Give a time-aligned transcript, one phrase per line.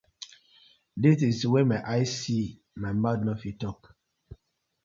[1.01, 2.45] Di tinz wey my eye see
[2.81, 3.81] my mouth no fit tok.